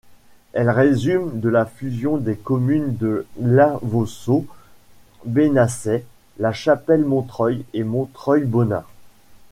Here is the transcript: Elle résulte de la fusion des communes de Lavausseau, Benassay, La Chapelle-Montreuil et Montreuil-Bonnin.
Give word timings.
Elle 0.53 0.71
résulte 0.71 1.35
de 1.39 1.47
la 1.47 1.67
fusion 1.67 2.17
des 2.17 2.35
communes 2.35 2.95
de 2.97 3.27
Lavausseau, 3.39 4.47
Benassay, 5.27 6.03
La 6.39 6.51
Chapelle-Montreuil 6.51 7.65
et 7.75 7.83
Montreuil-Bonnin. 7.83 8.83